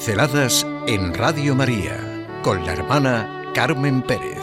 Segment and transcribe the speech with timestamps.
[0.00, 4.38] Pinceladas en Radio María con la hermana Carmen Pérez.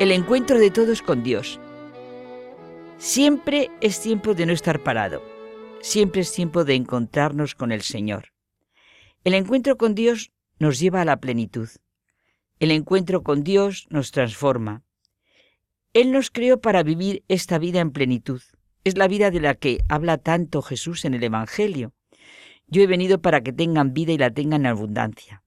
[0.00, 1.60] El encuentro de todos con Dios.
[2.98, 5.22] Siempre es tiempo de no estar parado.
[5.80, 8.32] Siempre es tiempo de encontrarnos con el Señor.
[9.22, 11.68] El encuentro con Dios nos lleva a la plenitud.
[12.58, 14.82] El encuentro con Dios nos transforma.
[15.96, 18.42] Él nos creó para vivir esta vida en plenitud.
[18.84, 21.94] Es la vida de la que habla tanto Jesús en el Evangelio.
[22.66, 25.42] Yo he venido para que tengan vida y la tengan en abundancia.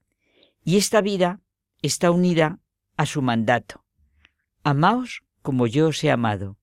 [0.63, 1.39] Y esta vida
[1.83, 2.57] está unida
[2.97, 3.85] a su mandato.
[4.63, 6.57] Amaos como yo os he amado.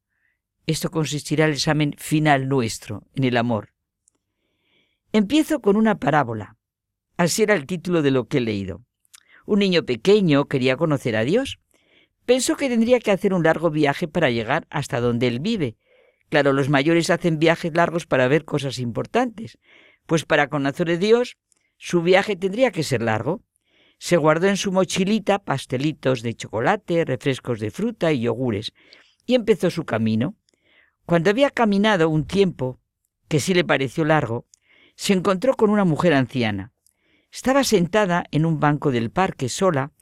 [0.66, 3.72] Esto consistirá el examen final nuestro, en el amor.
[5.12, 6.56] Empiezo con una parábola.
[7.16, 8.82] Así era el título de lo que he leído.
[9.46, 11.60] Un niño pequeño quería conocer a Dios.
[12.26, 15.76] Pensó que tendría que hacer un largo viaje para llegar hasta donde él vive.
[16.28, 19.58] Claro, los mayores hacen viajes largos para ver cosas importantes.
[20.06, 21.36] Pues para conocer a Dios,
[21.78, 23.42] su viaje tendría que ser largo.
[23.98, 28.72] Se guardó en su mochilita pastelitos de chocolate, refrescos de fruta y yogures,
[29.24, 30.34] y empezó su camino.
[31.06, 32.80] Cuando había caminado un tiempo,
[33.28, 34.46] que sí le pareció largo,
[34.96, 36.72] se encontró con una mujer anciana.
[37.30, 39.92] Estaba sentada en un banco del parque sola,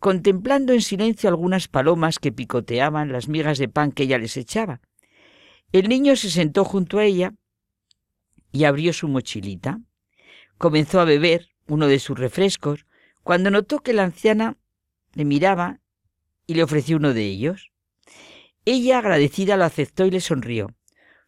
[0.00, 4.80] contemplando en silencio algunas palomas que picoteaban las migas de pan que ella les echaba.
[5.72, 7.34] El niño se sentó junto a ella
[8.50, 9.78] y abrió su mochilita.
[10.58, 12.86] Comenzó a beber uno de sus refrescos
[13.22, 14.56] cuando notó que la anciana
[15.12, 15.80] le miraba
[16.46, 17.70] y le ofreció uno de ellos.
[18.64, 20.74] Ella, agradecida, lo aceptó y le sonrió.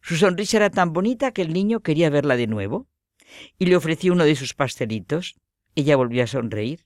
[0.01, 2.87] Su sonrisa era tan bonita que el niño quería verla de nuevo
[3.59, 5.35] y le ofreció uno de sus pastelitos.
[5.75, 6.85] Ella volvió a sonreír.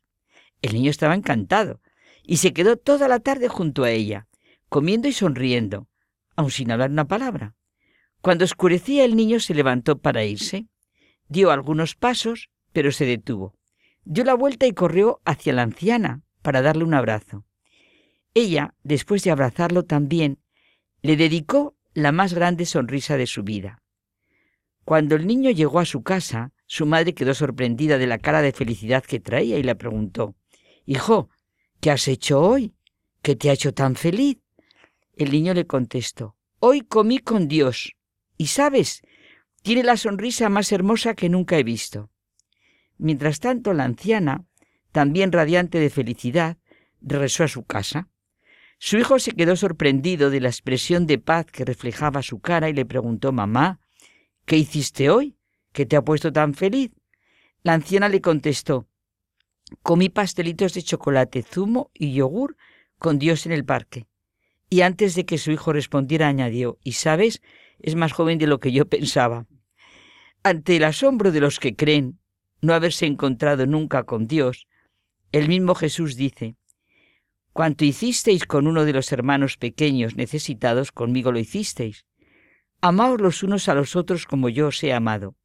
[0.61, 1.81] El niño estaba encantado
[2.23, 4.27] y se quedó toda la tarde junto a ella,
[4.69, 5.87] comiendo y sonriendo,
[6.35, 7.55] aun sin hablar una palabra.
[8.21, 10.67] Cuando oscurecía el niño se levantó para irse.
[11.29, 13.55] Dio algunos pasos, pero se detuvo.
[14.03, 17.45] Dio la vuelta y corrió hacia la anciana para darle un abrazo.
[18.33, 20.39] Ella, después de abrazarlo también,
[21.01, 23.81] le dedicó la más grande sonrisa de su vida.
[24.83, 28.51] Cuando el niño llegó a su casa, su madre quedó sorprendida de la cara de
[28.51, 30.35] felicidad que traía y le preguntó,
[30.89, 31.29] Hijo,
[31.81, 32.73] ¿qué has hecho hoy?
[33.21, 34.37] ¿Qué te ha hecho tan feliz?
[35.17, 37.93] El niño le contestó, Hoy comí con Dios.
[38.37, 39.01] Y sabes,
[39.63, 42.09] tiene la sonrisa más hermosa que nunca he visto.
[42.97, 44.45] Mientras tanto, la anciana,
[44.93, 46.57] también radiante de felicidad,
[47.01, 48.07] regresó a su casa.
[48.79, 52.73] Su hijo se quedó sorprendido de la expresión de paz que reflejaba su cara y
[52.73, 53.81] le preguntó, Mamá,
[54.45, 55.35] ¿qué hiciste hoy?
[55.73, 56.91] ¿Qué te ha puesto tan feliz?
[57.61, 58.87] La anciana le contestó,
[59.81, 62.57] comí pastelitos de chocolate, zumo y yogur
[62.99, 64.07] con Dios en el parque.
[64.69, 67.41] Y antes de que su hijo respondiera añadió, y sabes,
[67.79, 69.45] es más joven de lo que yo pensaba.
[70.43, 72.19] Ante el asombro de los que creen
[72.61, 74.67] no haberse encontrado nunca con Dios,
[75.31, 76.55] el mismo Jesús dice,
[77.53, 82.05] Cuanto hicisteis con uno de los hermanos pequeños necesitados, conmigo lo hicisteis.
[82.81, 85.35] Amaos los unos a los otros como yo os he amado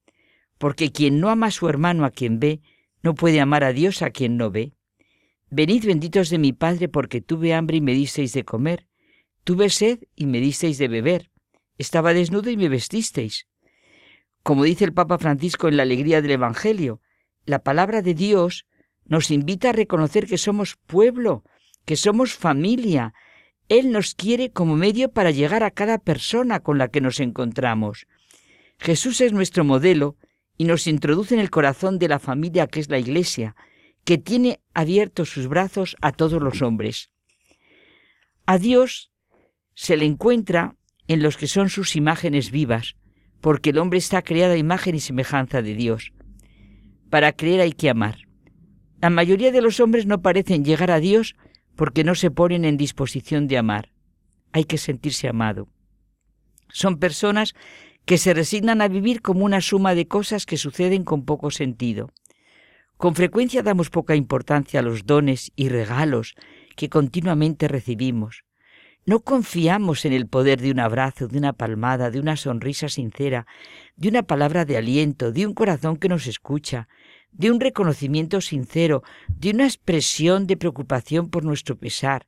[0.62, 2.60] porque quien no ama a su hermano a quien ve,
[3.02, 4.72] no puede amar a Dios a quien no ve.
[5.50, 8.86] Venid benditos de mi Padre, porque tuve hambre y me disteis de comer,
[9.44, 11.30] tuve sed y me disteis de beber,
[11.78, 13.48] estaba desnudo y me vestisteis.
[14.42, 17.00] Como dice el Papa Francisco en la alegría del Evangelio,
[17.44, 18.66] la palabra de Dios
[19.04, 21.44] nos invita a reconocer que somos pueblo,
[21.84, 23.14] que somos familia.
[23.68, 28.06] Él nos quiere como medio para llegar a cada persona con la que nos encontramos.
[28.78, 30.16] Jesús es nuestro modelo
[30.56, 33.56] y nos introduce en el corazón de la familia que es la Iglesia,
[34.04, 37.10] que tiene abiertos sus brazos a todos los hombres.
[38.46, 39.12] A Dios
[39.74, 40.76] se le encuentra
[41.08, 42.96] en los que son sus imágenes vivas,
[43.40, 46.12] porque el hombre está creado a imagen y semejanza de Dios.
[47.10, 48.18] Para creer hay que amar.
[49.00, 51.34] La mayoría de los hombres no parecen llegar a Dios
[51.76, 53.92] porque no se ponen en disposición de amar.
[54.52, 55.68] Hay que sentirse amado.
[56.68, 57.54] Son personas
[58.04, 62.10] que se resignan a vivir como una suma de cosas que suceden con poco sentido.
[62.96, 66.34] Con frecuencia damos poca importancia a los dones y regalos
[66.76, 68.44] que continuamente recibimos.
[69.04, 73.46] No confiamos en el poder de un abrazo, de una palmada, de una sonrisa sincera,
[73.96, 76.88] de una palabra de aliento, de un corazón que nos escucha,
[77.32, 82.26] de un reconocimiento sincero, de una expresión de preocupación por nuestro pesar.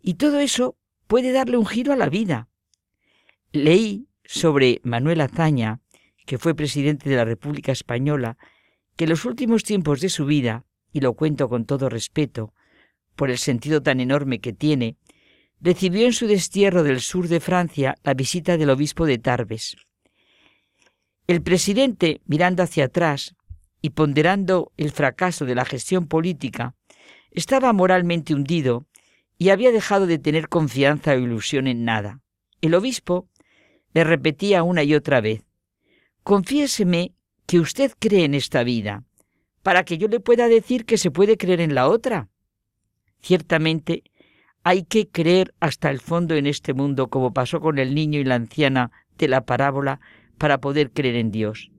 [0.00, 0.76] Y todo eso
[1.06, 2.48] puede darle un giro a la vida.
[3.52, 5.80] Leí sobre Manuel Azaña,
[6.26, 8.36] que fue presidente de la República Española,
[8.96, 12.52] que en los últimos tiempos de su vida, y lo cuento con todo respeto,
[13.16, 14.96] por el sentido tan enorme que tiene,
[15.60, 19.76] recibió en su destierro del sur de Francia la visita del obispo de Tarbes.
[21.26, 23.36] El presidente, mirando hacia atrás
[23.80, 26.74] y ponderando el fracaso de la gestión política,
[27.30, 28.86] estaba moralmente hundido
[29.38, 32.20] y había dejado de tener confianza o ilusión en nada.
[32.60, 33.28] El obispo
[33.94, 35.44] le repetía una y otra vez,
[36.22, 37.14] Confiéseme
[37.46, 39.02] que usted cree en esta vida,
[39.62, 42.28] para que yo le pueda decir que se puede creer en la otra.
[43.20, 44.04] Ciertamente,
[44.62, 48.24] hay que creer hasta el fondo en este mundo, como pasó con el niño y
[48.24, 50.00] la anciana de la parábola,
[50.38, 51.72] para poder creer en Dios.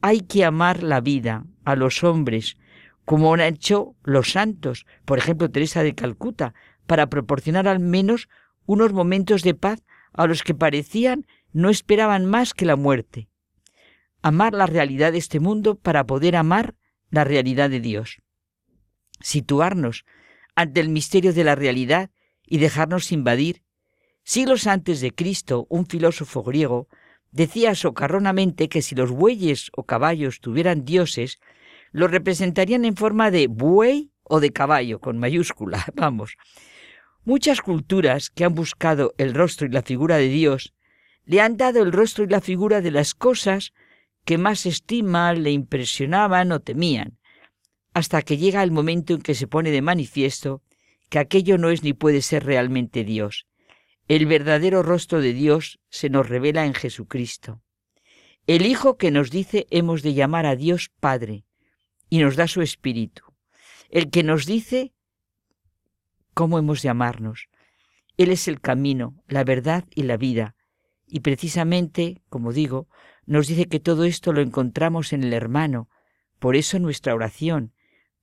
[0.00, 2.56] Hay que amar la vida, a los hombres,
[3.04, 6.54] como han hecho los santos, por ejemplo Teresa de Calcuta,
[6.86, 8.28] para proporcionar al menos
[8.66, 9.80] unos momentos de paz
[10.12, 13.28] a los que parecían no esperaban más que la muerte.
[14.22, 16.74] Amar la realidad de este mundo para poder amar
[17.10, 18.20] la realidad de Dios.
[19.20, 20.04] Situarnos
[20.54, 22.10] ante el misterio de la realidad
[22.46, 23.62] y dejarnos invadir.
[24.24, 26.88] Siglos antes de Cristo, un filósofo griego
[27.30, 31.38] decía socarronamente que si los bueyes o caballos tuvieran dioses,
[31.92, 36.36] los representarían en forma de buey o de caballo, con mayúscula, vamos.
[37.24, 40.74] Muchas culturas que han buscado el rostro y la figura de Dios
[41.24, 43.72] le han dado el rostro y la figura de las cosas
[44.24, 47.18] que más estiman, le impresionaban o temían,
[47.92, 50.62] hasta que llega el momento en que se pone de manifiesto
[51.08, 53.46] que aquello no es ni puede ser realmente Dios.
[54.08, 57.62] El verdadero rostro de Dios se nos revela en Jesucristo.
[58.46, 61.44] El Hijo que nos dice hemos de llamar a Dios Padre
[62.08, 63.22] y nos da su Espíritu.
[63.90, 64.94] El que nos dice
[66.34, 67.48] cómo hemos de amarnos.
[68.16, 70.54] Él es el camino, la verdad y la vida.
[71.06, 72.88] Y precisamente, como digo,
[73.26, 75.88] nos dice que todo esto lo encontramos en el hermano.
[76.38, 77.72] Por eso nuestra oración,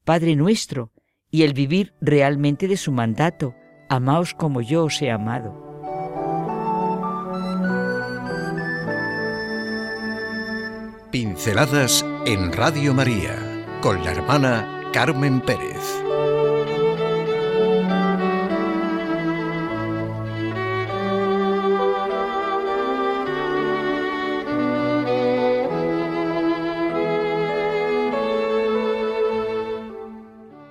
[0.03, 0.91] Padre nuestro,
[1.29, 3.55] y el vivir realmente de su mandato,
[3.89, 5.65] amaos como yo os he amado.
[11.11, 16.06] Pinceladas en Radio María con la hermana Carmen Pérez.